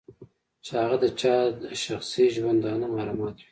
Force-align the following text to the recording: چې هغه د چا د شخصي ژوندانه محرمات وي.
چې 0.65 0.71
هغه 0.81 0.95
د 1.03 1.05
چا 1.19 1.35
د 1.61 1.63
شخصي 1.83 2.25
ژوندانه 2.35 2.85
محرمات 2.93 3.35
وي. 3.39 3.47